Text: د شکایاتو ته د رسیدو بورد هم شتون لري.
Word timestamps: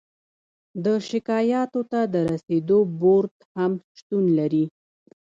د 0.83 0.85
شکایاتو 1.09 1.81
ته 1.91 1.99
د 2.13 2.15
رسیدو 2.31 2.79
بورد 2.99 3.35
هم 3.57 3.71
شتون 3.97 4.25
لري. 4.37 4.65